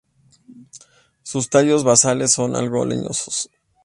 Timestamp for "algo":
2.55-2.85